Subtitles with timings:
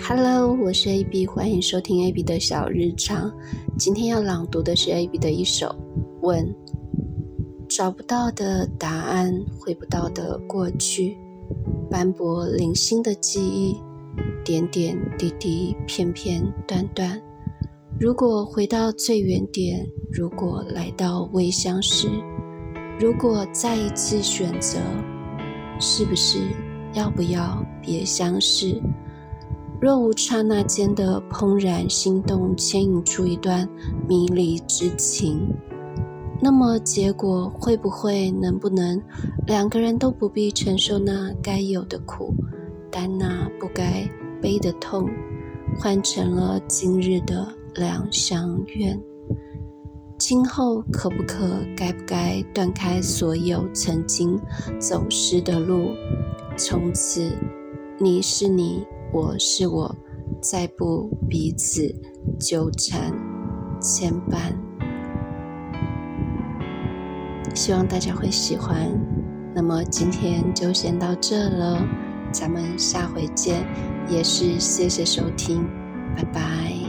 [0.00, 3.32] Hello，我是 AB，欢迎收听 AB 的小日常。
[3.78, 5.66] 今天要朗读的是 AB 的一首
[6.20, 6.44] 《问》，
[7.68, 11.16] 找不到的答案，回不到的过去，
[11.90, 13.76] 斑驳零星的记忆，
[14.44, 17.20] 点点滴滴，片片段段。
[17.98, 22.08] 如果回到最原点，如果来到未相识，
[23.00, 24.78] 如果再一次选择，
[25.80, 26.40] 是不是
[26.92, 28.80] 要不要别相识？
[29.84, 33.68] 若无刹那间的怦然心动牵引出一段
[34.08, 35.46] 迷离之情，
[36.40, 38.98] 那么结果会不会能不能
[39.46, 42.32] 两个人都不必承受那该有的苦，
[42.90, 44.08] 但那不该
[44.40, 45.06] 悲的痛，
[45.76, 48.98] 换成了今日的两相愿？
[50.18, 54.40] 今后可不可该不该断开所有曾经
[54.78, 55.90] 走失的路，
[56.56, 57.30] 从此
[57.98, 58.82] 你是你。
[59.14, 59.94] 我是我，
[60.42, 61.88] 再不彼此
[62.36, 63.12] 纠缠
[63.80, 64.52] 牵绊。
[67.54, 68.90] 希望大家会喜欢。
[69.54, 71.80] 那么今天就先到这了，
[72.32, 73.64] 咱们下回见。
[74.08, 75.64] 也是谢谢收听，
[76.16, 76.83] 拜拜。